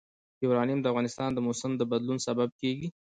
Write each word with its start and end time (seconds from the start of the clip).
یورانیم 0.43 0.79
د 0.81 0.85
افغانستان 0.91 1.29
د 1.33 1.39
موسم 1.47 1.71
د 1.77 1.81
بدلون 1.91 2.17
سبب 2.27 2.49
کېږي. 2.61 2.87